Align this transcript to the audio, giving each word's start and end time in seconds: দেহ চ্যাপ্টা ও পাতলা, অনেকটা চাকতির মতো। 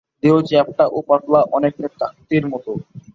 দেহ 0.23 0.35
চ্যাপ্টা 0.41 0.85
ও 0.87 0.97
পাতলা, 1.01 1.41
অনেকটা 1.51 1.87
চাকতির 1.99 2.43
মতো। 2.47 2.71